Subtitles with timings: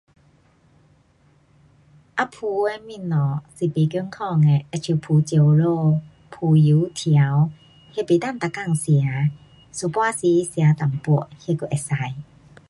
[2.15, 2.97] 啊炸的东西
[3.55, 4.47] 是不健康的。
[4.63, 7.51] 好像炸香蕉，炸油条，
[7.95, 9.31] 那不能每天吃的，
[9.83, 12.15] 有半时吃一点，那还可以。